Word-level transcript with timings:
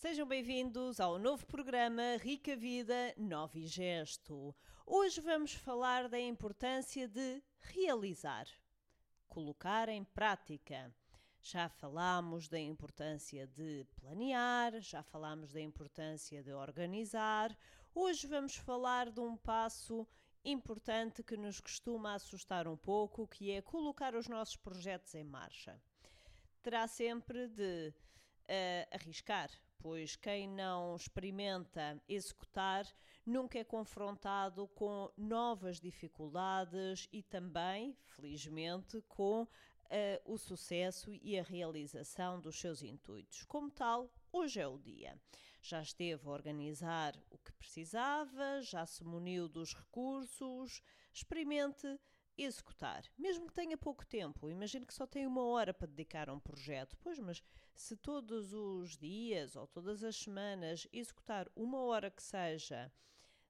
Sejam 0.00 0.26
bem-vindos 0.26 0.98
ao 0.98 1.18
novo 1.18 1.44
programa 1.44 2.16
Rica 2.16 2.56
Vida, 2.56 3.14
Novo 3.18 3.58
e 3.58 3.66
Gesto. 3.66 4.56
Hoje 4.86 5.20
vamos 5.20 5.52
falar 5.52 6.08
da 6.08 6.18
importância 6.18 7.06
de 7.06 7.42
realizar, 7.60 8.46
colocar 9.28 9.90
em 9.90 10.02
prática. 10.02 10.90
Já 11.42 11.68
falámos 11.68 12.48
da 12.48 12.58
importância 12.58 13.46
de 13.46 13.86
planear, 13.94 14.80
já 14.80 15.02
falámos 15.02 15.52
da 15.52 15.60
importância 15.60 16.42
de 16.42 16.54
organizar. 16.54 17.54
Hoje 17.94 18.26
vamos 18.26 18.56
falar 18.56 19.10
de 19.10 19.20
um 19.20 19.36
passo 19.36 20.08
importante 20.42 21.22
que 21.22 21.36
nos 21.36 21.60
costuma 21.60 22.14
assustar 22.14 22.66
um 22.66 22.76
pouco, 22.76 23.28
que 23.28 23.52
é 23.52 23.60
colocar 23.60 24.14
os 24.14 24.26
nossos 24.28 24.56
projetos 24.56 25.14
em 25.14 25.24
marcha. 25.24 25.78
Terá 26.62 26.88
sempre 26.88 27.48
de 27.48 27.92
uh, 27.92 28.94
arriscar, 28.94 29.50
pois 29.80 30.16
quem 30.16 30.48
não 30.48 30.94
experimenta 30.94 32.00
executar 32.08 32.86
nunca 33.26 33.58
é 33.58 33.64
confrontado 33.64 34.68
com 34.68 35.10
novas 35.16 35.80
dificuldades 35.80 37.08
e 37.12 37.22
também, 37.22 37.96
felizmente, 38.04 39.02
com 39.08 39.42
uh, 39.42 39.48
o 40.24 40.38
sucesso 40.38 41.12
e 41.22 41.38
a 41.38 41.42
realização 41.42 42.40
dos 42.40 42.60
seus 42.60 42.82
intuitos. 42.82 43.44
Como 43.44 43.70
tal, 43.70 44.10
Hoje 44.32 44.60
é 44.60 44.68
o 44.68 44.78
dia. 44.78 45.20
Já 45.60 45.82
esteve 45.82 46.28
a 46.28 46.30
organizar 46.30 47.20
o 47.30 47.36
que 47.36 47.52
precisava, 47.52 48.62
já 48.62 48.86
se 48.86 49.02
muniu 49.02 49.48
dos 49.48 49.74
recursos. 49.74 50.80
Experimente 51.12 51.98
executar, 52.42 53.04
mesmo 53.18 53.46
que 53.46 53.54
tenha 53.54 53.76
pouco 53.76 54.06
tempo. 54.06 54.48
Imagino 54.48 54.86
que 54.86 54.94
só 54.94 55.06
tem 55.06 55.26
uma 55.26 55.44
hora 55.44 55.74
para 55.74 55.88
dedicar 55.88 56.28
a 56.28 56.32
um 56.32 56.40
projeto. 56.40 56.96
Pois, 57.00 57.18
mas 57.18 57.42
se 57.74 57.96
todos 57.96 58.52
os 58.52 58.96
dias 58.96 59.56
ou 59.56 59.66
todas 59.66 60.02
as 60.02 60.16
semanas 60.16 60.86
executar 60.92 61.48
uma 61.54 61.78
hora 61.82 62.10
que 62.10 62.22
seja 62.22 62.92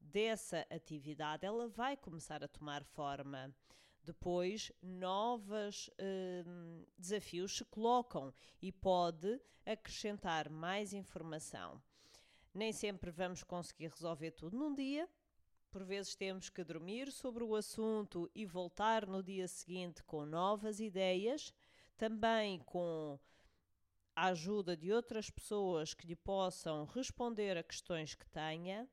dessa 0.00 0.66
atividade, 0.70 1.46
ela 1.46 1.68
vai 1.68 1.96
começar 1.96 2.44
a 2.44 2.48
tomar 2.48 2.84
forma. 2.84 3.54
Depois, 4.02 4.70
novos 4.82 5.88
hum, 6.46 6.84
desafios 6.98 7.56
se 7.56 7.64
colocam 7.64 8.34
e 8.60 8.70
pode 8.70 9.40
acrescentar 9.64 10.50
mais 10.50 10.92
informação. 10.92 11.82
Nem 12.52 12.72
sempre 12.72 13.10
vamos 13.10 13.42
conseguir 13.42 13.88
resolver 13.88 14.32
tudo 14.32 14.56
num 14.56 14.74
dia, 14.74 15.08
por 15.74 15.82
vezes 15.82 16.14
temos 16.14 16.48
que 16.48 16.62
dormir 16.62 17.10
sobre 17.10 17.42
o 17.42 17.56
assunto 17.56 18.30
e 18.32 18.46
voltar 18.46 19.08
no 19.08 19.20
dia 19.20 19.48
seguinte 19.48 20.04
com 20.04 20.24
novas 20.24 20.78
ideias, 20.78 21.52
também 21.96 22.60
com 22.60 23.18
a 24.14 24.26
ajuda 24.26 24.76
de 24.76 24.92
outras 24.92 25.30
pessoas 25.30 25.92
que 25.92 26.06
lhe 26.06 26.14
possam 26.14 26.84
responder 26.84 27.58
a 27.58 27.62
questões 27.64 28.14
que 28.14 28.24
tenha 28.28 28.88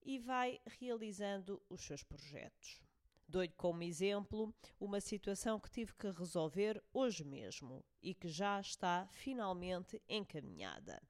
e 0.00 0.16
vai 0.20 0.60
realizando 0.78 1.60
os 1.68 1.84
seus 1.84 2.04
projetos. 2.04 2.80
Dou-lhe 3.26 3.48
como 3.56 3.82
exemplo 3.82 4.54
uma 4.78 5.00
situação 5.00 5.58
que 5.58 5.72
tive 5.72 5.92
que 5.94 6.08
resolver 6.08 6.80
hoje 6.92 7.24
mesmo 7.24 7.84
e 8.00 8.14
que 8.14 8.28
já 8.28 8.60
está 8.60 9.08
finalmente 9.10 10.00
encaminhada 10.08 11.02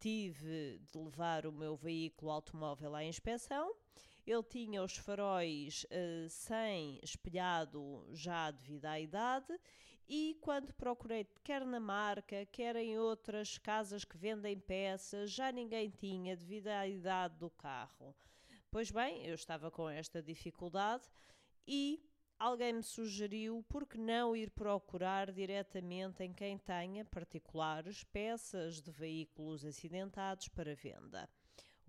tive 0.00 0.80
de 0.90 0.98
levar 0.98 1.46
o 1.46 1.52
meu 1.52 1.76
veículo 1.76 2.32
automóvel 2.32 2.96
à 2.96 3.04
inspeção. 3.04 3.72
Ele 4.26 4.42
tinha 4.42 4.82
os 4.82 4.96
faróis 4.96 5.84
uh, 5.84 6.28
sem 6.28 6.98
espelhado 7.02 8.06
já 8.12 8.50
devido 8.50 8.86
à 8.86 9.00
idade 9.00 9.58
e 10.12 10.36
quando 10.40 10.74
procurei 10.74 11.24
quer 11.44 11.64
na 11.64 11.78
marca, 11.78 12.44
quer 12.46 12.74
em 12.74 12.98
outras 12.98 13.58
casas 13.58 14.04
que 14.04 14.18
vendem 14.18 14.58
peças, 14.58 15.30
já 15.30 15.52
ninguém 15.52 15.88
tinha 15.88 16.36
devido 16.36 16.66
à 16.66 16.86
idade 16.86 17.36
do 17.38 17.48
carro. 17.48 18.12
Pois 18.72 18.90
bem, 18.90 19.24
eu 19.24 19.36
estava 19.36 19.70
com 19.70 19.88
esta 19.88 20.20
dificuldade 20.20 21.08
e 21.66 22.04
alguém 22.40 22.72
me 22.72 22.82
sugeriu 22.82 23.64
por 23.68 23.86
que 23.86 23.98
não 23.98 24.34
ir 24.34 24.50
procurar 24.50 25.30
diretamente 25.30 26.24
em 26.24 26.32
quem 26.32 26.58
tenha 26.58 27.04
particulares 27.04 28.02
peças 28.02 28.82
de 28.82 28.90
veículos 28.90 29.64
acidentados 29.64 30.48
para 30.48 30.74
venda 30.74 31.28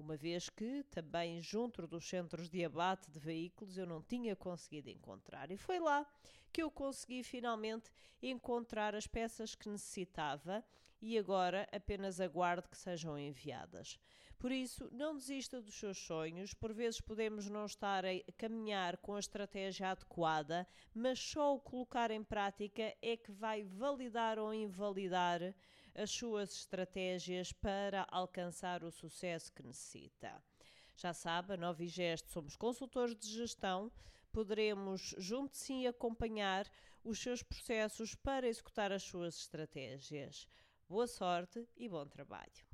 uma 0.02 0.18
vez 0.18 0.50
que 0.50 0.84
também 0.90 1.42
junto 1.42 1.86
dos 1.88 2.08
centros 2.08 2.50
de 2.50 2.66
abate 2.66 3.10
de 3.12 3.20
veículos 3.20 3.78
eu 3.78 3.86
não 3.86 4.02
tinha 4.02 4.36
conseguido 4.36 4.90
encontrar. 4.90 5.52
E 5.52 5.58
foi 5.58 5.80
lá 5.80 6.06
que 6.52 6.62
eu 6.62 6.70
consegui 6.70 7.24
finalmente 7.24 7.90
encontrar 8.22 8.96
as 8.96 9.08
peças 9.08 9.56
que 9.56 9.70
necessitava 9.70 10.64
e 11.02 11.18
agora 11.18 11.68
apenas 11.72 12.22
aguardo 12.22 12.70
que 12.70 12.78
sejam 12.78 13.18
enviadas. 13.18 14.00
Por 14.38 14.52
isso, 14.52 14.90
não 14.92 15.16
desista 15.16 15.62
dos 15.62 15.76
seus 15.76 16.00
sonhos, 16.00 16.54
por 16.54 16.74
vezes 16.74 17.00
podemos 17.00 17.48
não 17.48 17.66
estar 17.66 18.04
a 18.04 18.10
caminhar 18.38 18.98
com 18.98 19.16
a 19.16 19.20
estratégia 19.20 19.90
adequada, 19.92 20.68
mas 20.94 21.20
só 21.20 21.56
o 21.56 21.60
colocar 21.60 22.10
em 22.10 22.24
prática 22.24 22.96
é 23.02 23.16
que 23.16 23.32
vai 23.32 23.64
validar 23.64 24.40
ou 24.40 24.52
invalidar 24.52 25.54
as 25.94 26.10
suas 26.10 26.52
estratégias 26.54 27.52
para 27.52 28.08
alcançar 28.10 28.84
o 28.84 28.92
sucesso 28.92 29.54
que 29.54 29.62
necessita. 29.62 30.42
Já 30.96 31.14
sabe, 31.14 31.54
a 31.54 31.58
Nova 31.58 31.86
Gesto 31.86 32.32
somos 32.32 32.56
consultores 32.56 33.16
de 33.16 33.28
gestão, 33.28 33.92
poderemos 34.32 35.14
junto 35.18 35.58
sim 35.58 35.88
acompanhar 35.88 36.70
os 37.04 37.20
seus 37.20 37.44
processos 37.44 38.16
para 38.16 38.48
executar 38.48 38.92
as 38.92 39.04
suas 39.04 39.36
estratégias. 39.38 40.48
Boa 40.88 41.08
sorte 41.08 41.68
e 41.76 41.88
bom 41.90 42.06
trabalho. 42.06 42.66